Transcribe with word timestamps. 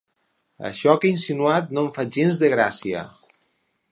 Això 0.69 0.95
que 1.03 1.09
ha 1.09 1.13
insinuat 1.17 1.69
no 1.77 1.83
em 1.87 1.91
fa 1.99 2.07
gens 2.17 2.39
de 2.45 2.51
gràcia. 2.57 3.07